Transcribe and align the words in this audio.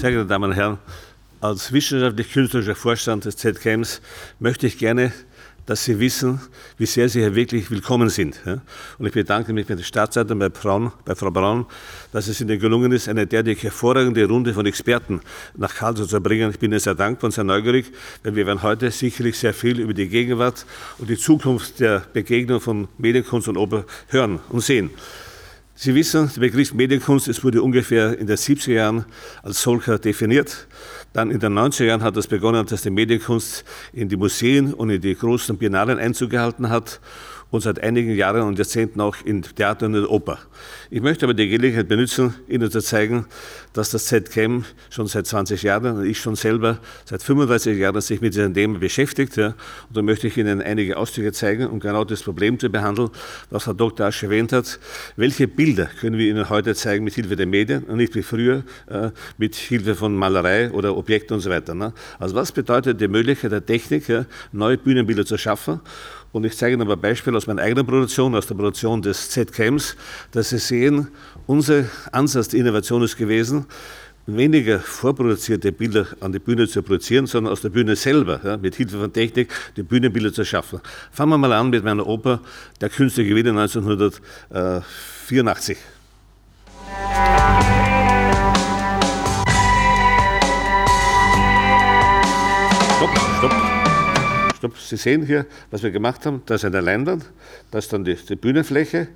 Sehr 0.00 0.12
geehrte 0.12 0.28
Damen 0.28 0.52
und 0.52 0.56
Herren, 0.56 0.78
als 1.42 1.72
wissenschaftlich-künstlerischer 1.74 2.74
Vorstand 2.74 3.26
des 3.26 3.36
ZKMs 3.36 4.00
möchte 4.38 4.66
ich 4.66 4.78
gerne, 4.78 5.12
dass 5.66 5.84
Sie 5.84 6.00
wissen, 6.00 6.40
wie 6.78 6.86
sehr 6.86 7.10
Sie 7.10 7.20
hier 7.20 7.34
wirklich 7.34 7.70
willkommen 7.70 8.08
sind. 8.08 8.40
Und 8.96 9.06
ich 9.06 9.12
bedanke 9.12 9.52
mich 9.52 9.66
bei 9.66 9.74
der 9.74 9.82
Staatsseite, 9.82 10.34
bei, 10.36 10.48
Braun, 10.48 10.90
bei 11.04 11.14
Frau 11.14 11.30
Braun, 11.30 11.66
dass 12.12 12.28
es 12.28 12.40
Ihnen 12.40 12.58
gelungen 12.58 12.92
ist, 12.92 13.10
eine 13.10 13.26
derartig 13.26 13.62
hervorragende 13.62 14.26
Runde 14.26 14.54
von 14.54 14.64
Experten 14.64 15.20
nach 15.54 15.74
Karlsruhe 15.74 16.08
zu 16.08 16.18
bringen. 16.22 16.50
Ich 16.50 16.58
bin 16.58 16.72
Ihnen 16.72 16.80
sehr 16.80 16.94
dankbar 16.94 17.26
und 17.26 17.32
sehr 17.32 17.44
neugierig, 17.44 17.92
denn 18.24 18.34
wir 18.34 18.46
werden 18.46 18.62
heute 18.62 18.90
sicherlich 18.90 19.38
sehr 19.38 19.52
viel 19.52 19.80
über 19.80 19.92
die 19.92 20.08
Gegenwart 20.08 20.64
und 20.96 21.10
die 21.10 21.18
Zukunft 21.18 21.78
der 21.78 22.04
Begegnung 22.10 22.62
von 22.62 22.88
Medienkunst 22.96 23.48
und 23.48 23.58
Oper 23.58 23.84
hören 24.08 24.40
und 24.48 24.62
sehen. 24.62 24.88
Sie 25.82 25.94
wissen, 25.94 26.30
der 26.34 26.42
Begriff 26.42 26.74
Medienkunst, 26.74 27.26
es 27.26 27.42
wurde 27.42 27.62
ungefähr 27.62 28.18
in 28.18 28.26
den 28.26 28.36
70er 28.36 28.72
Jahren 28.72 29.06
als 29.42 29.62
solcher 29.62 29.98
definiert. 29.98 30.68
Dann 31.14 31.30
in 31.30 31.40
den 31.40 31.58
90er 31.58 31.84
Jahren 31.84 32.02
hat 32.02 32.18
es 32.18 32.26
begonnen, 32.26 32.66
dass 32.66 32.82
die 32.82 32.90
Medienkunst 32.90 33.64
in 33.94 34.10
die 34.10 34.18
Museen 34.18 34.74
und 34.74 34.90
in 34.90 35.00
die 35.00 35.14
großen 35.14 35.56
Biennalen 35.56 35.98
Einzug 35.98 36.28
gehalten 36.28 36.68
hat 36.68 37.00
und 37.50 37.62
seit 37.62 37.82
einigen 37.82 38.14
Jahren 38.14 38.42
und 38.42 38.58
Jahrzehnten 38.58 39.00
auch 39.00 39.16
in 39.24 39.42
Theater 39.42 39.86
und 39.86 39.94
in 39.94 40.06
Oper. 40.06 40.38
Ich 40.90 41.02
möchte 41.02 41.26
aber 41.26 41.34
die 41.34 41.48
Gelegenheit 41.48 41.88
benutzen, 41.88 42.34
Ihnen 42.48 42.70
zu 42.70 42.80
zeigen, 42.80 43.26
dass 43.72 43.90
das 43.90 44.06
ZKM 44.06 44.64
schon 44.88 45.06
seit 45.06 45.26
20 45.26 45.62
Jahren 45.62 45.98
und 45.98 46.06
ich 46.06 46.18
schon 46.18 46.36
selber 46.36 46.78
seit 47.04 47.22
35 47.22 47.78
Jahren 47.78 48.00
sich 48.00 48.20
mit 48.20 48.34
diesem 48.34 48.54
Thema 48.54 48.78
beschäftigt. 48.78 49.36
Ja. 49.36 49.48
Und 49.48 49.96
da 49.96 50.02
möchte 50.02 50.26
ich 50.26 50.36
Ihnen 50.36 50.60
einige 50.60 50.96
Auszüge 50.96 51.32
zeigen, 51.32 51.66
um 51.66 51.80
genau 51.80 52.04
das 52.04 52.22
Problem 52.22 52.58
zu 52.58 52.70
behandeln, 52.70 53.10
was 53.50 53.66
Herr 53.66 53.74
Dr. 53.74 54.06
Asch 54.06 54.22
erwähnt 54.22 54.52
hat. 54.52 54.78
Welche 55.16 55.48
Bilder 55.48 55.86
können 56.00 56.18
wir 56.18 56.28
Ihnen 56.28 56.48
heute 56.48 56.74
zeigen 56.74 57.04
mit 57.04 57.14
Hilfe 57.14 57.36
der 57.36 57.46
Medien 57.46 57.84
und 57.84 57.96
nicht 57.96 58.14
wie 58.14 58.22
früher 58.22 58.64
äh, 58.88 59.10
mit 59.38 59.54
Hilfe 59.54 59.94
von 59.94 60.14
Malerei 60.14 60.70
oder 60.70 60.96
Objekten 60.96 61.34
und 61.34 61.40
so 61.40 61.50
weiter. 61.50 61.74
Ne? 61.74 61.92
Also 62.18 62.34
was 62.34 62.52
bedeutet 62.52 63.00
die 63.00 63.08
Möglichkeit 63.08 63.52
der 63.52 63.64
Technik, 63.64 64.08
ja, 64.08 64.26
neue 64.52 64.78
Bühnenbilder 64.78 65.24
zu 65.24 65.38
schaffen? 65.38 65.80
Und 66.32 66.44
ich 66.44 66.56
zeige 66.56 66.74
Ihnen 66.74 66.82
aber 66.82 66.96
Beispiele 66.96 67.36
aus 67.36 67.46
meiner 67.46 67.62
eigenen 67.62 67.86
Produktion, 67.86 68.34
aus 68.36 68.46
der 68.46 68.54
Produktion 68.54 69.02
des 69.02 69.30
ZKMs, 69.30 69.96
dass 70.30 70.50
Sie 70.50 70.58
sehen, 70.58 71.08
unser 71.46 71.84
Ansatz 72.12 72.48
der 72.48 72.60
Innovation 72.60 73.02
ist 73.02 73.16
gewesen, 73.16 73.66
weniger 74.26 74.78
vorproduzierte 74.78 75.72
Bilder 75.72 76.06
an 76.20 76.32
die 76.32 76.38
Bühne 76.38 76.68
zu 76.68 76.82
produzieren, 76.82 77.26
sondern 77.26 77.52
aus 77.52 77.62
der 77.62 77.70
Bühne 77.70 77.96
selber, 77.96 78.40
ja, 78.44 78.56
mit 78.56 78.76
Hilfe 78.76 78.98
von 78.98 79.12
Technik, 79.12 79.52
die 79.76 79.82
Bühnenbilder 79.82 80.32
zu 80.32 80.44
schaffen. 80.44 80.80
Fangen 81.10 81.32
wir 81.32 81.38
mal 81.38 81.52
an 81.52 81.70
mit 81.70 81.82
meiner 81.82 82.06
Oper 82.06 82.40
Der 82.80 82.90
Künstler 82.90 83.24
gewinnt 83.24 83.48
1984. 83.48 85.76
Stopp. 94.60 94.76
Sie 94.76 94.98
sehen 94.98 95.24
hier, 95.24 95.46
was 95.70 95.82
wir 95.82 95.90
gemacht 95.90 96.26
haben. 96.26 96.42
Da 96.44 96.56
ist 96.56 96.66
eine 96.66 96.82
Leinwand, 96.82 97.24
da 97.70 97.78
ist 97.78 97.90
dann 97.94 98.04
die, 98.04 98.14
die 98.14 98.36
Bühnenfläche. 98.36 99.08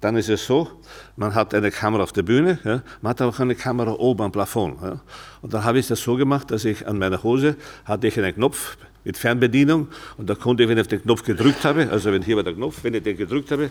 Dann 0.00 0.16
ist 0.16 0.28
es 0.28 0.46
so, 0.46 0.68
man 1.16 1.34
hat 1.34 1.54
eine 1.54 1.72
Kamera 1.72 2.04
auf 2.04 2.12
der 2.12 2.22
Bühne, 2.22 2.60
ja, 2.62 2.82
man 3.00 3.10
hat 3.10 3.20
auch 3.22 3.40
eine 3.40 3.56
Kamera 3.56 3.94
oben 3.94 4.22
am 4.22 4.30
Plafond. 4.30 4.80
Ja. 4.80 5.00
Und 5.40 5.52
dann 5.54 5.64
habe 5.64 5.80
ich 5.80 5.88
das 5.88 6.00
so 6.00 6.14
gemacht, 6.14 6.52
dass 6.52 6.64
ich 6.64 6.86
an 6.86 6.98
meiner 6.98 7.20
Hose 7.24 7.56
hatte 7.84 8.06
ich 8.06 8.16
einen 8.16 8.32
Knopf 8.32 8.76
mit 9.02 9.16
Fernbedienung 9.16 9.88
und 10.18 10.30
da 10.30 10.36
konnte 10.36 10.62
ich, 10.62 10.68
wenn 10.68 10.78
ich 10.78 10.82
auf 10.82 10.88
den 10.88 11.02
Knopf 11.02 11.24
gedrückt 11.24 11.64
habe, 11.64 11.88
also 11.90 12.12
wenn 12.12 12.22
hier 12.22 12.36
war 12.36 12.44
der 12.44 12.54
Knopf, 12.54 12.84
wenn 12.84 12.94
ich 12.94 13.02
den 13.02 13.16
gedrückt 13.16 13.50
habe, 13.50 13.70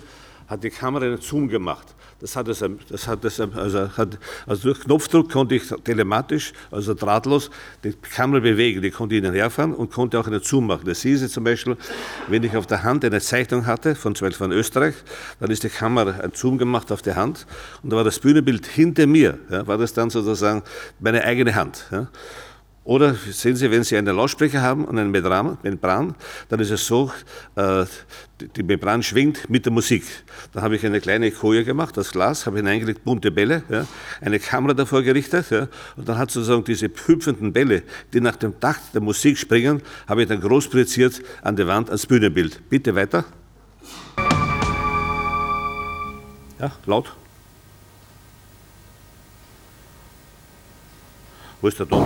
hat 0.52 0.64
die 0.66 0.70
Kamera 0.70 1.06
einen 1.06 1.22
Zoom 1.22 1.48
gemacht. 1.48 1.88
Das 2.20 2.36
hat 2.36 2.48
das 2.48 2.62
hat 3.08 3.26
es, 3.26 3.40
also, 3.40 3.98
hat, 3.98 4.20
also 4.46 4.64
durch 4.64 4.82
Knopfdruck 4.82 5.32
konnte 5.32 5.56
ich 5.56 5.64
telematisch, 5.84 6.54
also 6.70 6.94
drahtlos, 6.94 7.50
die 7.84 7.94
Kamera 7.94 8.42
bewegen. 8.42 8.82
Die 8.82 8.92
konnte 8.92 9.16
ihnen 9.16 9.34
herfahren 9.34 9.74
und 9.74 9.92
konnte 9.92 10.20
auch 10.20 10.28
einen 10.28 10.44
Zoom 10.44 10.68
machen. 10.68 10.84
Das 10.86 11.02
hieß 11.02 11.32
zum 11.32 11.46
Beispiel, 11.46 11.78
wenn 12.28 12.44
ich 12.44 12.56
auf 12.56 12.68
der 12.68 12.84
Hand 12.84 13.04
eine 13.06 13.22
Zeichnung 13.22 13.66
hatte, 13.66 13.96
von 13.96 14.14
von 14.16 14.52
Österreich, 14.52 14.94
dann 15.40 15.50
ist 15.50 15.64
die 15.64 15.70
Kamera 15.70 16.20
ein 16.20 16.32
Zoom 16.34 16.58
gemacht 16.58 16.92
auf 16.92 17.02
die 17.02 17.16
Hand 17.16 17.48
und 17.82 17.90
da 17.90 17.96
war 17.96 18.04
das 18.04 18.20
Bühnenbild 18.20 18.68
hinter 18.68 19.08
mir, 19.08 19.40
ja, 19.50 19.66
war 19.66 19.78
das 19.78 19.94
dann 19.94 20.10
sozusagen 20.10 20.64
meine 21.00 21.24
eigene 21.24 21.56
Hand. 21.56 21.86
Ja. 21.92 22.08
Oder 22.84 23.14
sehen 23.14 23.56
Sie, 23.56 23.70
wenn 23.70 23.84
Sie 23.84 23.96
einen 23.96 24.16
Lautsprecher 24.16 24.62
haben 24.62 24.86
und 24.86 24.98
einen 24.98 25.12
Membran, 25.12 26.16
dann 26.50 26.60
ist 26.60 26.72
es 26.72 26.88
so, 26.88 27.12
äh, 27.56 27.86
die 28.56 28.64
Membran 28.64 29.04
schwingt 29.04 29.48
mit 29.52 29.66
der 29.66 29.72
Musik. 29.72 30.04
Dann 30.52 30.64
habe 30.64 30.76
ich 30.76 30.84
eine 30.84 31.00
kleine 31.00 31.30
Koje 31.30 31.64
gemacht, 31.64 31.96
das 31.96 32.12
Glas, 32.12 32.48
habe 32.48 32.58
hineingelegt, 32.58 33.04
bunte 33.04 33.30
Bälle, 33.30 33.62
eine 34.20 34.40
Kamera 34.40 34.74
davor 34.74 35.04
gerichtet 35.04 35.46
und 35.96 36.10
dann 36.10 36.18
hat 36.18 36.32
sozusagen 36.32 36.64
diese 36.64 36.90
hüpfenden 37.06 37.54
Bälle, 37.54 37.84
die 38.14 38.20
nach 38.20 38.36
dem 38.36 38.60
Takt 38.60 38.96
der 38.96 39.02
Musik 39.02 39.38
springen, 39.38 39.84
habe 40.08 40.24
ich 40.24 40.28
dann 40.28 40.42
groß 40.42 40.68
projiziert 40.68 41.22
an 41.44 41.56
der 41.56 41.68
Wand 41.68 41.92
als 41.92 42.08
Bühnenbild. 42.08 42.68
Bitte 42.68 42.96
weiter. 42.96 43.26
Ja, 46.60 46.72
laut. 46.88 47.14
Wo 51.62 51.68
ist 51.68 51.80
der 51.80 51.88
Ton? 51.88 52.06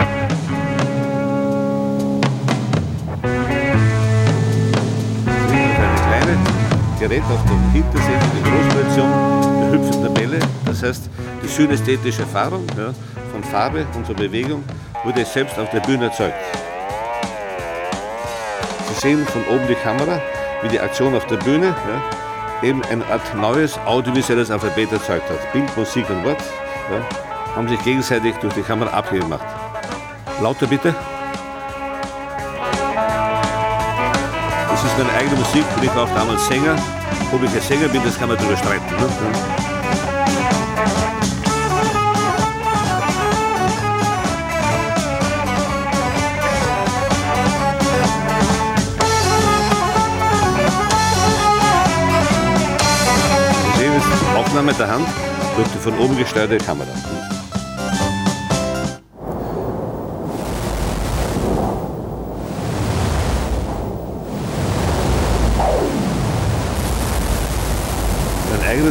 Gerät 7.08 7.22
auf 7.26 7.40
der 7.46 7.72
Hinterseite 7.72 8.26
die 8.36 8.42
Großposition 8.50 9.12
der 9.62 9.72
hüpfenden 9.74 10.14
Bälle. 10.16 10.40
Das 10.66 10.82
heißt, 10.82 11.08
die 11.44 11.48
synästhetische 11.48 12.24
Erfahrung 12.24 12.66
ja, 12.76 12.96
von 13.32 13.44
Farbe 13.44 13.86
und 13.96 14.08
von 14.08 14.16
Bewegung 14.16 14.64
wurde 15.04 15.24
selbst 15.24 15.60
auf 15.60 15.70
der 15.70 15.82
Bühne 15.82 16.06
erzeugt. 16.06 16.34
Sie 18.88 19.02
sehen 19.02 19.24
von 19.28 19.44
oben 19.54 19.68
die 19.68 19.76
Kamera, 19.76 20.20
wie 20.64 20.68
die 20.70 20.80
Aktion 20.80 21.14
auf 21.14 21.28
der 21.28 21.38
Bühne 21.38 21.68
ja, 21.68 22.68
eben 22.68 22.82
eine 22.86 23.06
Art 23.06 23.36
neues 23.36 23.78
audiovisuelles 23.86 24.50
Alphabet 24.50 24.92
erzeugt 24.92 25.30
hat. 25.30 25.54
Bild, 25.54 25.78
Musik 25.78 26.10
und 26.10 26.26
Wort 26.26 26.42
ja, 26.90 27.56
haben 27.56 27.68
sich 27.68 27.84
gegenseitig 27.84 28.34
durch 28.38 28.56
die 28.56 28.64
Kamera 28.64 28.90
abgemacht. 28.90 29.46
Lauter 30.42 30.66
bitte. 30.66 30.96
Ist 34.97 35.03
meine 35.03 35.17
eigene 35.17 35.35
Musik 35.35 35.66
und 35.75 35.83
ich 35.83 35.91
auch 35.91 36.09
damals 36.16 36.47
Sänger. 36.47 36.75
Ob 37.33 37.44
ich 37.44 37.53
ein 37.53 37.61
Sänger 37.61 37.88
bin, 37.88 38.03
das 38.03 38.17
kann 38.17 38.29
man 38.29 38.38
darüber 38.38 38.56
streiten. 38.57 38.85
Ne? 38.95 39.09
Aufnahme 54.35 54.73
der 54.73 54.88
Hand 54.88 55.07
durch 55.56 55.67
die 55.69 55.79
von 55.79 55.97
oben 55.97 56.17
gesteuerte 56.17 56.57
Kamera. 56.57 57.34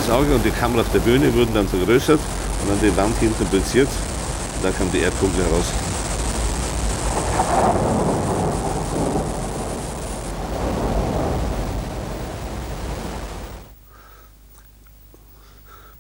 Eigenes 0.05 0.11
Auge 0.11 0.35
und 0.35 0.45
die 0.45 0.51
Kamera 0.51 0.83
auf 0.83 0.93
der 0.93 1.01
Bühne 1.01 1.33
wurden 1.35 1.55
dann 1.55 1.69
vergrößert 1.69 2.21
und 2.63 2.73
an 2.73 2.79
die 2.81 2.97
Wand 2.97 3.17
hinten 3.19 3.45
projiziert. 3.47 3.89
Da 4.63 4.71
kam 4.71 4.91
die 4.93 4.99
Erdkugel 4.99 5.45
heraus. 5.45 5.67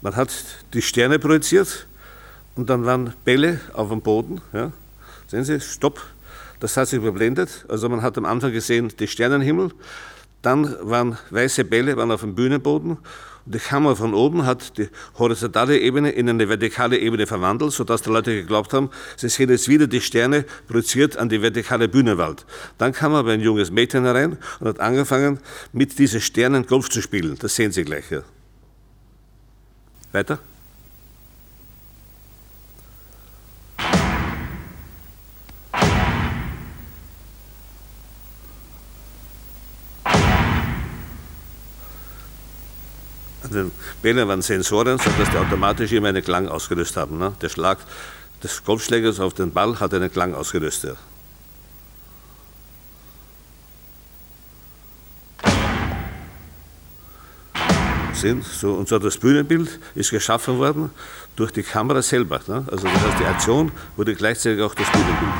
Man 0.00 0.16
hat 0.16 0.30
die 0.74 0.82
Sterne 0.82 1.18
projiziert 1.18 1.86
und 2.56 2.68
dann 2.68 2.84
waren 2.84 3.14
Bälle 3.24 3.60
auf 3.72 3.88
dem 3.88 4.02
Boden. 4.02 4.40
Ja. 4.52 4.72
Sehen 5.26 5.44
Sie, 5.44 5.60
stopp. 5.60 6.00
Das 6.60 6.76
hat 6.76 6.88
sich 6.88 6.98
überblendet. 6.98 7.64
Also 7.68 7.88
man 7.88 8.02
hat 8.02 8.16
am 8.18 8.26
Anfang 8.26 8.52
gesehen 8.52 8.92
die 8.98 9.08
Sternenhimmel, 9.08 9.70
dann 10.44 10.76
waren 10.82 11.19
weiße 11.31 11.64
Bälle 11.64 11.96
waren 11.96 12.11
auf 12.11 12.20
dem 12.20 12.35
Bühnenboden 12.35 12.99
die 13.46 13.58
Kamera 13.58 13.94
von 13.94 14.14
oben 14.14 14.46
hat 14.46 14.79
die 14.79 14.88
horizontale 15.19 15.79
Ebene 15.79 16.11
in 16.11 16.29
eine 16.29 16.49
vertikale 16.49 16.99
Ebene 16.99 17.26
verwandelt, 17.26 17.73
sodass 17.73 18.00
die 18.02 18.11
Leute 18.11 18.35
geglaubt 18.35 18.73
haben, 18.73 18.91
sie 19.17 19.29
sehen 19.29 19.50
jetzt 19.50 19.69
wieder 19.69 19.87
die 19.87 20.00
Sterne 20.00 20.44
projiziert 20.67 21.19
an 21.19 21.29
die 21.29 21.43
vertikale 21.43 21.88
Bühnenwald. 21.88 22.46
Dann 22.79 22.93
kam 22.93 23.14
aber 23.14 23.32
ein 23.32 23.41
junges 23.41 23.70
Mädchen 23.70 24.05
herein 24.05 24.38
und 24.61 24.69
hat 24.69 24.81
angefangen, 24.81 25.41
mit 25.73 25.99
diesen 25.99 26.20
Sternen 26.23 26.67
Golf 26.67 26.88
zu 26.88 27.02
spielen. 27.02 27.37
Das 27.38 27.55
sehen 27.55 27.73
Sie 27.73 27.85
gleich 27.85 28.08
hier. 28.08 28.25
Weiter. 30.12 30.38
Den 43.54 43.70
Bällen 44.02 44.28
waren 44.28 44.42
Sensoren, 44.42 44.98
sodass 44.98 45.30
die 45.30 45.38
automatisch 45.38 45.92
immer 45.92 46.08
einen 46.08 46.22
Klang 46.22 46.48
ausgelöst 46.48 46.96
haben. 46.96 47.18
Ne? 47.18 47.32
Der 47.40 47.48
Schlag 47.48 47.78
des 48.42 48.62
Golfschlägers 48.64 49.20
auf 49.20 49.34
den 49.34 49.52
Ball 49.52 49.80
hat 49.80 49.94
einen 49.94 50.12
Klang 50.12 50.34
ausgelöst. 50.34 50.84
Ja. 50.84 50.94
Sehen, 58.12 58.42
so, 58.42 58.74
und 58.74 58.88
so 58.88 58.98
das 58.98 59.18
Bühnenbild 59.18 59.80
ist 59.94 60.10
geschaffen 60.10 60.58
worden 60.58 60.90
durch 61.36 61.50
die 61.50 61.62
Kamera 61.62 62.00
selber. 62.00 62.40
Ne? 62.46 62.64
Also 62.70 62.86
das 62.86 63.02
heißt, 63.02 63.20
die 63.20 63.26
Aktion 63.26 63.72
wurde 63.96 64.14
gleichzeitig 64.14 64.62
auch 64.62 64.74
das 64.74 64.90
Bühnenbild. 64.92 65.32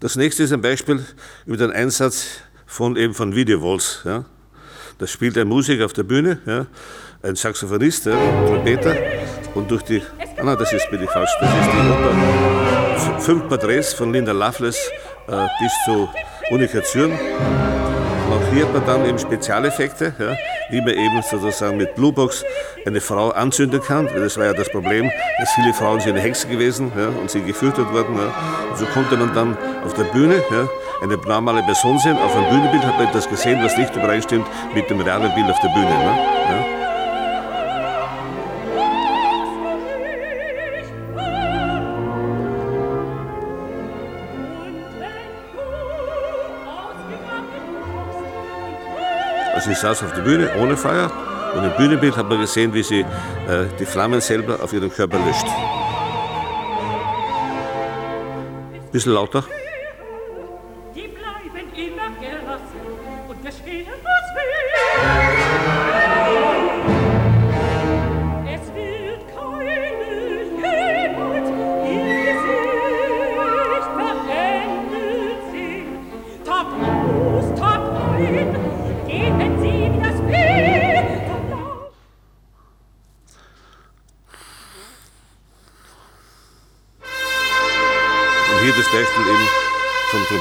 Das 0.00 0.16
nächste 0.16 0.42
ist 0.42 0.52
ein 0.52 0.62
Beispiel 0.62 1.04
über 1.44 1.58
den 1.58 1.70
Einsatz 1.70 2.40
von, 2.66 2.96
eben 2.96 3.12
von 3.12 3.34
Videowalls. 3.34 4.00
Ja? 4.04 4.24
Da 5.00 5.06
spielt 5.06 5.38
ein 5.38 5.48
Musiker 5.48 5.86
auf 5.86 5.94
der 5.94 6.02
Bühne, 6.02 6.40
ja? 6.44 6.66
ein 7.22 7.34
Saxophonist, 7.34 8.04
ja? 8.04 8.12
ein 8.12 8.46
Trompeter 8.46 8.94
und 9.54 9.70
durch 9.70 9.80
die, 9.80 10.02
ah 10.36 10.44
nein, 10.44 10.58
das 10.58 10.74
ist 10.74 10.90
bitte 10.90 11.06
falsch, 11.06 11.30
das 11.40 11.48
ist 11.48 11.70
die 11.72 11.88
Oper, 11.88 13.18
fünf 13.18 13.48
Porträts 13.48 13.94
von 13.94 14.12
Linda 14.12 14.32
Loveless 14.32 14.76
äh, 15.26 15.46
bis 15.58 15.72
zu 15.86 16.06
Unika 16.50 16.82
Zürn. 16.82 17.12
Und 17.12 18.32
auch 18.36 18.52
hier 18.52 18.66
hat 18.66 18.74
man 18.74 18.84
dann 18.84 19.06
eben 19.06 19.18
Spezialeffekte, 19.18 20.12
ja, 20.18 20.36
wie 20.68 20.82
man 20.82 20.90
eben 20.90 21.22
sozusagen 21.22 21.78
mit 21.78 21.94
Bluebox 21.94 22.44
eine 22.84 23.00
Frau 23.00 23.30
anzünden 23.30 23.80
kann. 23.80 24.06
Das 24.14 24.36
war 24.36 24.44
ja 24.44 24.52
das 24.52 24.70
Problem, 24.70 25.10
dass 25.38 25.50
viele 25.52 25.72
Frauen 25.72 26.00
sind 26.00 26.12
eine 26.12 26.20
Hexe 26.20 26.46
gewesen 26.46 26.92
ja, 26.94 27.08
und 27.08 27.30
sie 27.30 27.40
gefürchtet 27.40 27.90
wurden. 27.90 28.16
Ja. 28.16 28.34
Und 28.70 28.78
so 28.78 28.84
konnte 28.84 29.16
man 29.16 29.32
dann 29.34 29.56
auf 29.82 29.94
der 29.94 30.04
Bühne 30.04 30.44
eine 31.02 31.16
normale 31.16 31.62
Person 31.62 31.98
sehen. 31.98 32.16
Auf 32.18 32.34
einem 32.36 32.48
Bühnenbild 32.50 32.84
hat 32.84 32.98
man 32.98 33.08
etwas 33.08 33.28
gesehen, 33.28 33.62
was 33.62 33.76
nicht 33.76 33.94
übereinstimmt 33.94 34.46
mit 34.74 34.88
dem 34.90 35.00
realen 35.00 35.34
Bild 35.34 35.50
auf 35.50 35.60
der 35.60 35.68
Bühne. 35.68 35.86
Ne? 35.86 36.18
Ja. 36.48 36.80
Also 49.54 49.68
sie 49.68 49.74
saß 49.76 50.02
auf 50.04 50.12
der 50.14 50.22
Bühne 50.22 50.50
ohne 50.58 50.76
Feuer 50.76 51.10
und 51.54 51.64
im 51.64 51.72
Bühnenbild 51.76 52.16
hat 52.16 52.28
man 52.28 52.40
gesehen, 52.40 52.72
wie 52.72 52.82
sie 52.82 53.00
äh, 53.00 53.66
die 53.78 53.84
Flammen 53.84 54.20
selber 54.20 54.62
auf 54.62 54.72
ihrem 54.72 54.90
Körper 54.90 55.18
löscht. 55.18 55.46
Bisschen 58.92 59.12
lauter. 59.12 59.44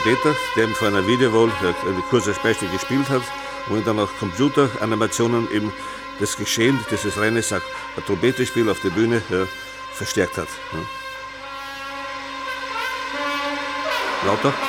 Trompeter, 0.09 0.35
der 0.55 0.67
vor 0.69 0.87
einer 0.87 1.05
Videowall 1.05 1.51
eine 1.61 2.01
kurze 2.09 2.33
Beispiel 2.41 2.69
gespielt 2.69 3.09
hat 3.09 3.21
und 3.69 3.85
dann 3.85 3.99
auch 3.99 4.09
Computeranimationen 4.19 5.51
eben 5.51 5.71
das 6.19 6.35
Geschehen, 6.35 6.79
dieses 6.89 7.17
reine 7.17 7.43
Trompeterspiel 8.07 8.69
auf 8.69 8.79
der 8.81 8.89
Bühne 8.89 9.21
ja, 9.29 9.45
verstärkt 9.93 10.37
hat. 10.37 10.47
Ja. 10.73 10.79
Lauter? 14.27 14.68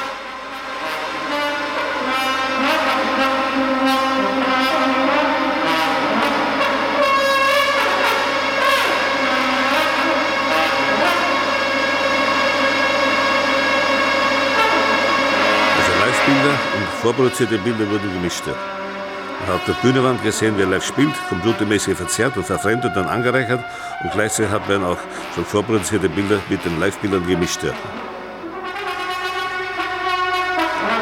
Vorproduzierte 17.03 17.59
Bilder 17.59 17.91
wurden 17.91 18.13
gemischt. 18.13 18.47
Man 18.47 19.49
hat 19.49 19.55
auf 19.57 19.65
der 19.65 19.73
Bühnenwand 19.81 20.23
gesehen, 20.23 20.55
wer 20.59 20.67
live 20.67 20.85
spielt, 20.85 21.15
computermäßig 21.29 21.97
verzerrt 21.97 22.37
und 22.37 22.45
verfremdet 22.45 22.95
und 22.97 23.07
angereichert 23.07 23.65
und 24.03 24.13
gleichzeitig 24.13 24.53
hat 24.53 24.69
man 24.69 24.85
auch 24.85 24.99
schon 25.35 25.47
vorproduzierte 25.47 26.11
Bilder 26.11 26.39
mit 26.51 26.63
den 26.65 26.79
Live-Bildern 26.79 27.27
gemischt. 27.27 27.61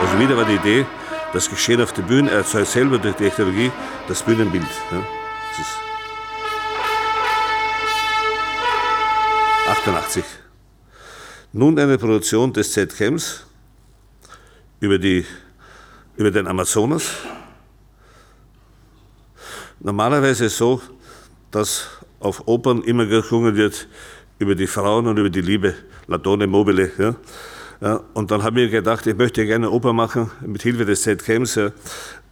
Also 0.00 0.18
wieder 0.20 0.36
war 0.36 0.44
die 0.44 0.54
Idee, 0.54 0.86
das 1.32 1.50
Geschehen 1.50 1.82
auf 1.82 1.92
der 1.92 2.02
Bühne 2.02 2.30
erzeugt 2.30 2.68
selber 2.68 2.98
durch 2.98 3.16
die 3.16 3.24
Technologie 3.24 3.72
das 4.06 4.22
Bühnenbild. 4.22 4.64
Das 4.90 5.58
ist 5.58 5.78
88. 9.68 10.24
Nun 11.52 11.78
eine 11.78 11.98
Produktion 11.98 12.52
des 12.52 12.72
Z-Chems 12.72 13.44
über 14.80 14.98
die 14.98 15.25
über 16.16 16.30
den 16.32 16.48
Amazonas. 16.48 17.10
Normalerweise 19.80 20.46
ist 20.46 20.52
es 20.52 20.58
so, 20.58 20.82
dass 21.52 21.86
auf 22.19 22.48
Opern 22.48 22.82
immer 22.82 23.06
gesungen 23.06 23.54
wird 23.54 23.88
über 24.40 24.56
die 24.56 24.66
Frauen 24.66 25.06
und 25.06 25.16
über 25.16 25.30
die 25.30 25.40
Liebe, 25.40 25.75
Latone 26.08 26.46
Mobile. 26.46 26.90
Ja. 26.98 27.14
Ja, 27.80 28.00
und 28.12 28.32
dann 28.32 28.42
habe 28.42 28.62
ich 28.62 28.72
gedacht, 28.72 29.06
ich 29.06 29.16
möchte 29.16 29.46
gerne 29.46 29.70
Oper 29.70 29.92
machen 29.92 30.32
mit 30.40 30.62
Hilfe 30.62 30.84
des 30.84 31.02
Z-Chems, 31.02 31.54
ja, 31.54 31.70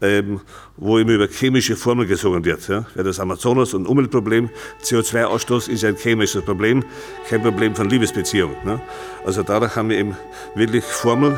ähm, 0.03 0.41
wo 0.77 0.99
immer 0.99 1.13
über 1.13 1.29
chemische 1.29 1.77
Formeln 1.77 2.09
gesungen 2.09 2.45
wird. 2.45 2.69
Ja. 2.69 2.85
Das 2.95 3.21
Amazonas- 3.21 3.75
und 3.75 3.87
Umweltproblem, 3.87 4.51
CO2-Ausstoß 4.83 5.69
ist 5.69 5.85
ein 5.85 5.97
chemisches 5.97 6.43
Problem, 6.43 6.85
kein 7.29 7.43
Problem 7.43 7.75
von 7.75 7.89
Liebesbeziehung. 7.89 8.53
Ne. 8.65 8.81
Also 9.25 9.43
dadurch 9.43 9.75
haben 9.77 9.89
wir 9.89 9.99
eben 9.99 10.17
wirklich 10.55 10.85
Formeln 10.85 11.37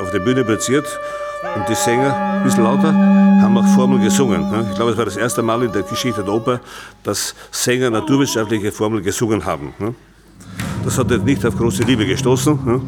auf 0.00 0.10
der 0.10 0.20
Bühne 0.20 0.44
produziert 0.44 0.86
und 1.54 1.68
die 1.68 1.74
Sänger, 1.74 2.14
ein 2.16 2.44
bisschen 2.44 2.64
lauter, 2.64 2.92
haben 2.92 3.56
auch 3.56 3.66
Formeln 3.74 4.02
gesungen. 4.02 4.50
Ne? 4.50 4.66
Ich 4.70 4.76
glaube, 4.76 4.92
es 4.92 4.98
war 4.98 5.04
das 5.04 5.16
erste 5.16 5.42
Mal 5.42 5.62
in 5.62 5.72
der 5.72 5.82
Geschichte 5.82 6.22
der 6.24 6.32
Oper, 6.32 6.60
dass 7.04 7.34
Sänger 7.50 7.90
naturwissenschaftliche 7.90 8.72
Formeln 8.72 9.04
gesungen 9.04 9.44
haben. 9.44 9.72
Ne? 9.78 9.94
Das 10.84 10.98
hat 10.98 11.10
nicht 11.24 11.44
auf 11.46 11.56
große 11.56 11.82
Liebe 11.84 12.06
gestoßen. 12.06 12.58
Ne? 12.64 12.80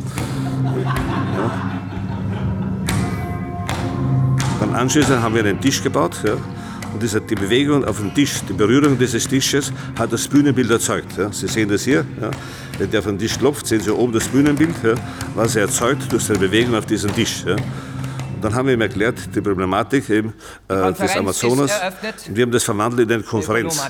Dann 4.61 4.75
anschließend 4.75 5.23
haben 5.23 5.35
wir 5.35 5.43
einen 5.43 5.61
Tisch 5.61 5.83
gebaut. 5.83 6.19
Und 6.93 7.03
diese, 7.03 7.21
die 7.21 7.35
Bewegung 7.35 7.85
auf 7.85 7.99
dem 7.99 8.15
Tisch, 8.15 8.41
die 8.47 8.53
Berührung 8.53 8.99
dieses 8.99 9.27
Tisches 9.27 9.73
hat 9.99 10.13
das 10.13 10.29
Bühnenbild 10.29 10.71
erzeugt. 10.71 11.13
Sie 11.31 11.47
sehen 11.47 11.69
das 11.69 11.85
hier. 11.85 12.05
Wenn 12.79 12.91
der 12.91 13.01
auf 13.01 13.07
den 13.07 13.19
Tisch 13.19 13.39
klopft, 13.39 13.67
sehen 13.67 13.81
Sie 13.81 13.91
oben 13.91 14.13
das 14.13 14.29
Bühnenbild, 14.29 14.75
was 15.35 15.57
er 15.57 15.63
erzeugt 15.63 16.13
durch 16.13 16.25
seine 16.25 16.41
Bewegung 16.41 16.75
auf 16.75 16.85
diesem 16.85 17.15
Tisch. 17.15 17.45
Dann 18.41 18.55
haben 18.55 18.67
wir 18.67 18.75
ihm 18.75 18.81
erklärt, 18.81 19.35
die 19.35 19.41
Problematik 19.41 20.09
eben, 20.11 20.33
äh, 20.69 20.93
des 20.93 21.17
Amazonas. 21.17 21.73
Und 22.27 22.37
wir 22.37 22.43
haben 22.43 22.53
das 22.53 22.65
verwandelt 22.65 23.09
in 23.09 23.15
eine 23.15 23.23
Konferenz. 23.23 23.83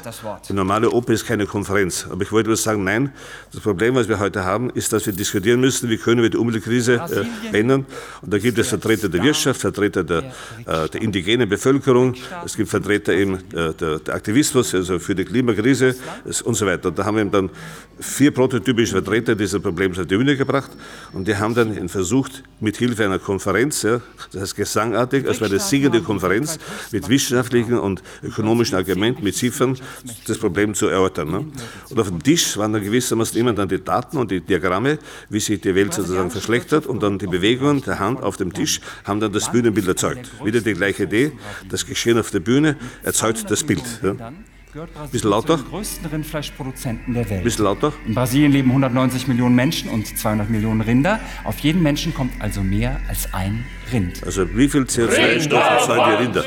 Die 0.49 0.53
normale 0.53 0.91
Oper 0.91 1.13
ist 1.13 1.27
keine 1.27 1.47
Konferenz. 1.47 2.07
Aber 2.11 2.23
ich 2.23 2.33
wollte 2.33 2.49
nur 2.49 2.57
sagen, 2.57 2.85
nein, 2.85 3.13
das 3.53 3.61
Problem, 3.61 3.95
was 3.95 4.09
wir 4.09 4.19
heute 4.19 4.45
haben, 4.45 4.71
ist, 4.71 4.93
dass 4.93 5.07
wir 5.07 5.13
diskutieren 5.13 5.61
müssen, 5.61 5.89
wie 5.89 5.97
können 5.97 6.23
wir 6.23 6.31
die 6.31 6.37
Umweltkrise 6.37 7.27
äh, 7.53 7.59
ändern. 7.59 7.87
Und 8.23 8.33
da 8.33 8.39
gibt 8.39 8.59
es 8.59 8.69
Vertreter 8.69 9.09
der 9.09 9.23
Wirtschaft, 9.23 9.61
Vertreter 9.61 10.05
der, 10.05 10.19
äh, 10.67 10.89
der 10.89 11.03
indigenen 11.03 11.49
Bevölkerung, 11.49 12.15
es 12.45 12.57
gibt 12.57 12.69
Vertreter 12.69 13.13
eben 13.13 13.35
äh, 13.35 13.73
der, 13.75 13.99
der, 13.99 14.15
Aktivismus, 14.15 14.75
also 14.75 14.99
für 14.99 15.15
die 15.15 15.25
Klimakrise 15.25 15.95
und 16.45 16.55
so 16.55 16.67
weiter. 16.67 16.89
Und 16.89 16.99
da 16.99 17.05
haben 17.05 17.17
wir 17.17 17.25
dann 17.25 17.51
vier 17.99 18.33
prototypische 18.33 18.93
Vertreter 18.93 19.35
dieser 19.35 19.61
Problems 19.61 19.99
auf 19.99 20.07
die 20.07 20.17
Bühne 20.17 20.37
gebracht 20.37 20.71
und 21.13 21.29
die 21.29 21.37
haben 21.37 21.55
dann 21.55 21.89
versucht, 21.89 22.43
mit 22.61 22.77
Hilfe 22.77 23.05
einer 23.05 23.19
Konferenz, 23.19 23.83
ja, 23.83 24.01
das 24.33 24.40
heißt 24.41 24.57
gesangartig, 24.57 25.27
als 25.27 25.41
wäre 25.41 25.51
eine 25.51 25.61
siegende 25.61 26.01
Konferenz 26.01 26.59
mit 26.91 27.09
wissenschaftlichen 27.09 27.79
und 27.79 28.03
ökonomischen 28.23 28.77
Argumenten, 28.77 29.23
mit 29.23 29.37
Ziffern, 29.37 29.77
das 30.27 30.39
Problem 30.39 30.75
zu 30.75 30.87
erörtern. 30.89 31.31
Ne? 31.31 31.47
Und 31.91 32.01
auf 32.01 32.09
dem 32.09 32.23
Tisch 32.23 32.57
waren 32.57 32.73
dann 32.73 32.83
gewissermaßen 32.83 33.39
immer 33.39 33.53
dann 33.53 33.69
die 33.69 33.83
Daten 33.83 34.19
und 34.19 34.31
die 34.31 34.41
Diagramme, 34.41 34.99
wie 35.29 35.41
sich 35.41 35.61
die 35.61 35.75
Welt 35.75 35.95
sozusagen 35.95 36.31
verschlechtert 36.31 36.87
und 36.87 37.03
dann 37.03 37.19
die 37.19 37.27
Bewegungen 37.27 37.83
der 37.83 37.99
Hand 37.99 38.23
auf 38.23 38.37
dem 38.37 38.53
Tisch 38.53 38.81
haben 39.05 39.21
dann 39.21 39.33
das 39.33 39.51
Bühnenbild 39.53 39.89
erzeugt. 39.89 40.31
Wieder 40.45 40.61
die 40.61 40.75
gleiche 40.75 41.05
Idee, 41.05 41.33
das 41.69 41.87
Geschehen 41.87 42.19
auf 42.19 42.31
der 42.31 42.41
Bühne 42.41 42.77
erzeugt 43.03 43.51
das 43.51 43.65
Bild. 43.65 43.85
Ja? 44.03 44.33
Gehört 44.73 44.93
Brasilien 44.93 45.13
Bisschen 45.13 45.31
lauter. 45.31 45.57
zu 45.57 45.63
den 45.63 45.71
größten 45.71 46.07
Rindfleischproduzenten 46.07 47.15
der 47.15 47.31
Welt. 47.31 47.45
Bisschen 47.45 47.65
lauter. 47.65 47.93
In 48.07 48.15
Brasilien 48.15 48.53
leben 48.53 48.71
190 48.71 49.29
Millionen 49.29 49.55
Menschen 49.55 49.91
und 49.91 50.07
200 50.07 50.49
Millionen 50.51 50.81
Rinder. 50.81 51.21
Auf 51.45 51.59
jeden 51.61 51.83
Menschen 51.83 52.15
kommt 52.15 52.33
also 52.41 52.63
mehr 52.63 53.01
als 53.09 53.33
ein 53.35 53.65
Rind. 53.93 54.23
Also 54.25 54.49
wie 54.57 54.69
viel 54.69 54.83
CO2-Stoff 54.83 55.63
erzeugen 55.63 56.05
die 56.11 56.25
Rinder? 56.25 56.45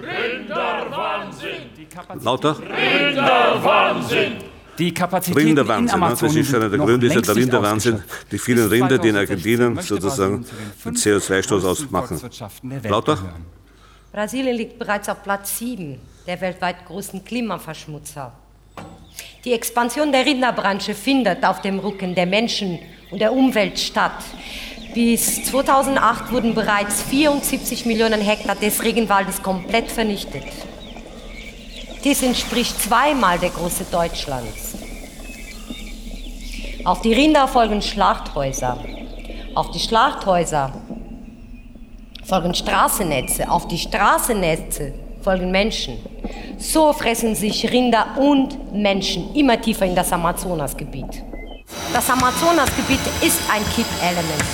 Rinderwahnsinn! 0.00 1.48
Lauter? 2.22 2.56
Rinderwahnsinn! 2.58 4.32
Die 4.78 4.94
Kapazitäten 4.94 5.48
Rinderwahnsinn, 5.48 5.98
ne? 5.98 6.16
das 6.20 6.36
ist 6.36 6.54
einer 6.54 6.68
der 6.68 6.78
Gründe, 6.78 7.08
ist 7.08 7.14
ja 7.16 7.20
der 7.20 7.34
Rinderwahnsinn, 7.34 8.00
die 8.30 8.38
vielen 8.38 8.68
Rinder, 8.68 8.98
die 8.98 9.08
in 9.08 9.16
Argentinien 9.16 9.76
sozusagen 9.80 10.44
den 10.84 10.94
CO2-Stoß 10.94 11.64
ausmachen. 11.64 12.20
Lauter? 12.84 13.18
Brasilien 14.12 14.56
liegt 14.56 14.78
bereits 14.78 15.08
auf 15.08 15.24
Platz 15.24 15.58
7 15.58 15.98
der 16.28 16.42
weltweit 16.42 16.84
größten 16.84 17.24
Klimaverschmutzer. 17.24 18.32
Die 19.46 19.54
Expansion 19.54 20.12
der 20.12 20.26
Rinderbranche 20.26 20.94
findet 20.94 21.42
auf 21.42 21.62
dem 21.62 21.78
Rücken 21.78 22.14
der 22.14 22.26
Menschen 22.26 22.78
und 23.10 23.18
der 23.18 23.32
Umwelt 23.32 23.78
statt. 23.78 24.22
Bis 24.92 25.42
2008 25.44 26.30
wurden 26.30 26.54
bereits 26.54 27.02
74 27.04 27.86
Millionen 27.86 28.20
Hektar 28.20 28.56
des 28.56 28.84
Regenwaldes 28.84 29.42
komplett 29.42 29.90
vernichtet. 29.90 30.44
Dies 32.04 32.22
entspricht 32.22 32.78
zweimal 32.78 33.38
der 33.38 33.50
Größe 33.50 33.84
Deutschlands. 33.90 34.76
Auf 36.84 37.00
die 37.00 37.14
Rinder 37.14 37.48
folgen 37.48 37.80
Schlachthäuser. 37.80 38.78
Auf 39.54 39.70
die 39.70 39.80
Schlachthäuser 39.80 40.74
folgen 42.22 42.54
Straßennetze. 42.54 43.50
Auf 43.50 43.66
die 43.66 43.78
Straßennetze 43.78 44.92
folgen 45.22 45.50
Menschen. 45.50 45.98
So 46.58 46.92
fressen 46.92 47.36
sich 47.36 47.70
Rinder 47.70 48.16
und 48.16 48.74
Menschen 48.74 49.34
immer 49.34 49.60
tiefer 49.60 49.86
in 49.86 49.94
das 49.94 50.12
Amazonasgebiet. 50.12 51.22
Das 51.92 52.10
Amazonasgebiet 52.10 53.00
ist 53.22 53.40
ein 53.50 53.62
Kippelement. 53.74 54.44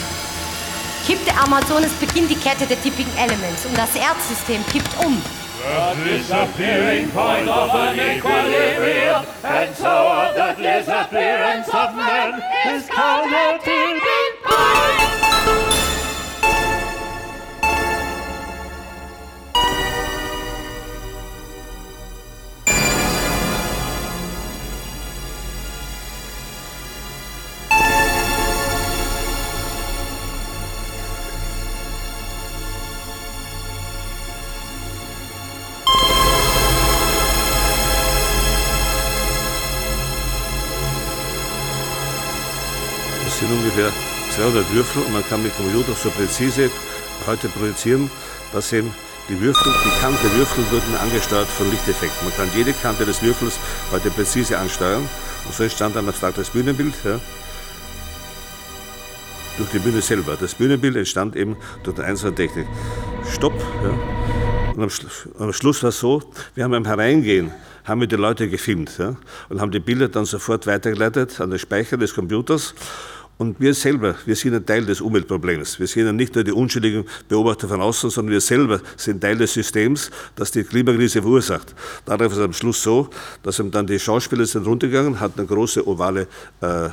Kippt 1.06 1.26
der 1.26 1.42
Amazonas, 1.42 1.92
beginnt 1.92 2.30
die 2.30 2.36
Kette 2.36 2.66
der 2.66 2.80
Tipping 2.82 3.06
Elements 3.16 3.64
und 3.66 3.76
das 3.76 3.94
Erdsystem 3.96 4.64
kippt 4.70 4.90
um. 5.04 5.20
The 5.64 6.18
disappearing 6.18 7.10
point 7.10 7.48
of 7.48 7.74
an 7.74 7.98
equilibrium, 7.98 9.24
and 9.42 9.74
so 9.74 10.28
the 10.36 10.62
disappearance 10.62 11.68
of 11.68 11.94
man 11.94 12.42
is 12.74 12.86
counted 12.88 13.64
200 44.34 44.74
Würfel 44.74 45.02
und 45.02 45.12
man 45.12 45.24
kann 45.28 45.44
mit 45.44 45.56
Computer 45.56 45.92
so 45.92 46.10
präzise 46.10 46.68
heute 47.24 47.48
projizieren, 47.48 48.10
dass 48.52 48.72
eben 48.72 48.92
die 49.28 49.40
Würfel, 49.40 49.72
die 49.84 50.00
Kante 50.00 50.24
Würfel 50.36 50.64
wurden 50.72 50.96
angesteuert 51.00 51.46
von 51.46 51.70
Lichteffekten. 51.70 52.26
Man 52.26 52.36
kann 52.36 52.48
jede 52.56 52.72
Kante 52.72 53.06
des 53.06 53.22
Würfels 53.22 53.60
heute 53.92 54.10
präzise 54.10 54.58
ansteuern 54.58 55.08
und 55.46 55.54
so 55.54 55.62
entstand 55.62 55.96
ein 55.96 56.08
abstraktes 56.08 56.50
Bühnenbild. 56.50 56.94
Ja, 57.04 57.20
durch 59.56 59.70
die 59.70 59.78
Bühne 59.78 60.02
selber. 60.02 60.36
Das 60.38 60.56
Bühnenbild 60.56 60.96
entstand 60.96 61.36
eben 61.36 61.56
durch 61.84 61.94
die 61.94 62.02
einzelne 62.02 62.34
Technik. 62.34 62.66
Stopp. 63.32 63.54
Ja. 63.84 63.90
Und 64.74 64.82
am, 64.82 64.90
am 65.38 65.52
Schluss 65.52 65.80
war 65.84 65.90
es 65.90 66.00
so, 66.00 66.22
wir 66.56 66.64
haben 66.64 66.72
beim 66.72 66.84
Hereingehen 66.84 67.52
haben 67.84 68.00
wir 68.00 68.08
die 68.08 68.16
Leute 68.16 68.48
gefilmt 68.48 68.96
ja, 68.98 69.14
und 69.50 69.60
haben 69.60 69.70
die 69.70 69.78
Bilder 69.78 70.08
dann 70.08 70.24
sofort 70.24 70.66
weitergeleitet 70.66 71.40
an 71.40 71.50
den 71.50 71.58
Speicher 71.58 71.96
des 71.96 72.14
Computers 72.14 72.74
und 73.36 73.58
wir 73.58 73.74
selber, 73.74 74.14
wir 74.26 74.36
sind 74.36 74.54
ein 74.54 74.64
Teil 74.64 74.84
des 74.86 75.00
Umweltproblems. 75.00 75.80
Wir 75.80 75.88
sind 75.88 76.06
ja 76.06 76.12
nicht 76.12 76.34
nur 76.36 76.44
die 76.44 76.52
unschuldigen 76.52 77.04
Beobachter 77.28 77.66
von 77.66 77.80
außen, 77.80 78.10
sondern 78.10 78.32
wir 78.32 78.40
selber 78.40 78.80
sind 78.96 79.20
Teil 79.20 79.36
des 79.36 79.54
Systems, 79.54 80.10
das 80.36 80.52
die 80.52 80.62
Klimakrise 80.62 81.20
verursacht. 81.20 81.74
Darauf 82.04 82.30
ist 82.30 82.38
es 82.38 82.44
am 82.44 82.52
Schluss 82.52 82.82
so, 82.82 83.08
dass 83.42 83.60
dann 83.70 83.86
die 83.88 83.98
Schauspieler 83.98 84.46
sind 84.46 84.66
runtergegangen, 84.66 85.18
hatten 85.18 85.40
eine 85.40 85.48
große 85.48 85.86
ovale 85.86 86.28
äh, 86.60 86.86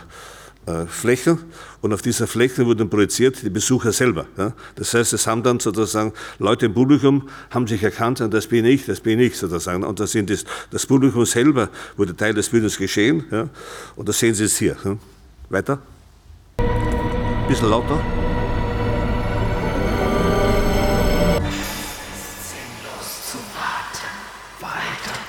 äh, 0.66 0.88
Fläche 0.88 1.38
und 1.82 1.94
auf 1.94 2.02
dieser 2.02 2.26
Fläche 2.26 2.66
wurden 2.66 2.90
projiziert 2.90 3.42
die 3.44 3.50
Besucher 3.52 3.92
selber. 3.92 4.26
Ja. 4.36 4.54
Das 4.76 4.96
heißt, 4.96 5.14
es 5.14 5.28
haben 5.28 5.44
dann 5.44 5.60
sozusagen 5.60 6.12
Leute 6.40 6.66
im 6.66 6.74
Publikum 6.74 7.30
haben 7.52 7.68
sich 7.68 7.84
erkannt, 7.84 8.20
das 8.32 8.48
bin 8.48 8.66
ich, 8.66 8.88
das 8.88 9.00
bin 9.00 9.20
ich 9.20 9.38
sozusagen. 9.38 9.84
Und 9.84 10.00
das, 10.00 10.12
sind 10.12 10.32
das, 10.32 10.44
das 10.72 10.88
Publikum 10.88 11.24
selber 11.26 11.70
wurde 11.98 12.16
Teil 12.16 12.34
des 12.34 12.50
Bildes 12.50 12.78
geschehen. 12.78 13.26
Ja. 13.30 13.48
Und 13.96 14.10
das 14.10 14.18
sehen 14.18 14.34
Sie 14.34 14.44
jetzt 14.44 14.58
hier. 14.58 14.76
Ja. 14.84 14.98
Weiter 15.50 15.80
bisschen 17.52 17.70
lauter. 17.70 18.00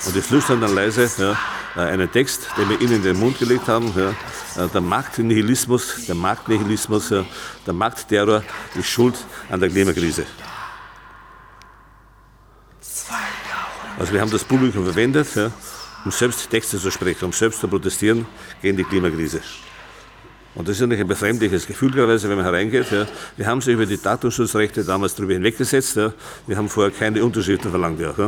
Und 0.06 0.14
die 0.14 0.20
flüstern 0.20 0.60
dann 0.60 0.74
leise 0.74 1.10
ja, 1.18 1.36
äh, 1.74 1.88
einen 1.88 2.10
Text, 2.12 2.48
den 2.56 2.68
wir 2.68 2.80
ihnen 2.80 2.96
in 2.96 3.02
den 3.02 3.18
Mund 3.18 3.38
gelegt 3.40 3.66
haben. 3.66 3.92
Ja, 3.96 4.10
äh, 4.62 4.68
der 4.68 4.80
Marktnihilismus, 4.80 6.06
der 6.06 6.14
Marktnihilismus, 6.14 7.10
ja, 7.10 7.24
der 7.66 7.74
Marktterror 7.74 8.44
ist 8.76 8.86
schuld 8.86 9.16
an 9.50 9.58
der 9.58 9.68
Klimakrise. 9.68 10.24
Also 13.98 14.12
wir 14.12 14.20
haben 14.20 14.30
das 14.30 14.44
Publikum 14.44 14.84
verwendet, 14.84 15.34
ja, 15.34 15.50
um 16.04 16.12
selbst 16.12 16.48
Texte 16.48 16.78
zu 16.78 16.90
sprechen, 16.92 17.24
um 17.24 17.32
selbst 17.32 17.60
zu 17.60 17.66
protestieren 17.66 18.26
gegen 18.60 18.76
die 18.76 18.84
Klimakrise. 18.84 19.40
Und 20.54 20.68
das 20.68 20.76
ist 20.76 20.80
natürlich 20.82 21.00
ein 21.00 21.09
befremdliches 21.09 21.66
Gefühl, 21.66 21.92
gerade 21.92 22.23
wenn 22.23 22.37
man 22.37 22.44
hereingeht. 22.44 22.90
Ja. 22.90 23.06
Wir 23.37 23.47
haben 23.47 23.62
sich 23.62 23.73
über 23.73 23.87
die 23.87 24.00
Datenschutzrechte 24.00 24.85
damals 24.85 25.14
darüber 25.14 25.32
hinweggesetzt. 25.32 25.97
Ja. 25.97 26.12
Wir 26.47 26.56
haben 26.56 26.68
vorher 26.68 26.92
keine 26.92 27.25
Unterschriften 27.25 27.71
verlangt. 27.71 27.99
Ja. 27.99 28.12
Der 28.12 28.25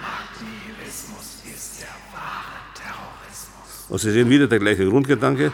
Marktnihilismus 0.00 1.42
ist 1.54 1.82
der 1.82 1.94
wahre 2.12 2.58
Terrorismus. 2.74 3.86
Und 3.88 3.98
Sie 4.00 4.10
sehen 4.10 4.28
wieder 4.28 4.48
der 4.48 4.58
gleiche 4.58 4.88
Grundgedanke. 4.88 5.52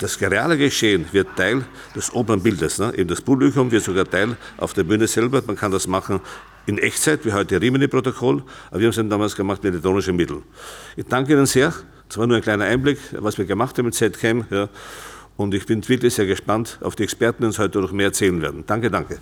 Das 0.00 0.20
reale 0.20 0.56
Geschehen 0.56 1.06
wird 1.12 1.36
Teil 1.36 1.64
des 1.94 2.12
oberen 2.12 2.42
Bildes. 2.42 2.78
Ne? 2.78 2.92
Eben 2.96 3.08
das 3.08 3.20
Publikum 3.20 3.70
wird 3.70 3.84
sogar 3.84 4.08
Teil 4.08 4.36
auf 4.56 4.72
der 4.72 4.84
Bühne 4.84 5.06
selber. 5.06 5.42
Man 5.46 5.56
kann 5.56 5.70
das 5.72 5.86
machen 5.86 6.20
in 6.66 6.78
Echtzeit, 6.78 7.24
wie 7.24 7.32
heute 7.32 7.60
Rimini-Protokoll, 7.60 8.42
aber 8.70 8.80
wir 8.80 8.88
haben 8.88 9.00
es 9.00 9.08
damals 9.08 9.34
gemacht 9.34 9.62
mit 9.64 9.72
elektronischen 9.72 10.14
Mitteln. 10.16 10.42
Ich 10.96 11.06
danke 11.06 11.32
Ihnen 11.32 11.46
sehr. 11.46 11.72
Das 12.08 12.18
war 12.18 12.26
nur 12.26 12.36
ein 12.36 12.42
kleiner 12.42 12.64
Einblick, 12.64 12.98
was 13.12 13.38
wir 13.38 13.44
gemacht 13.44 13.78
haben 13.78 13.86
mit 13.86 13.94
ZCAM. 13.94 14.46
Ja. 14.50 14.68
Und 15.36 15.54
ich 15.54 15.66
bin 15.66 15.86
wirklich 15.88 16.14
sehr 16.14 16.26
gespannt 16.26 16.78
auf 16.80 16.96
die 16.96 17.04
Experten, 17.04 17.42
die 17.42 17.46
uns 17.46 17.58
heute 17.58 17.80
noch 17.80 17.92
mehr 17.92 18.06
erzählen 18.06 18.40
werden. 18.42 18.64
Danke, 18.66 18.90
danke. 18.90 19.18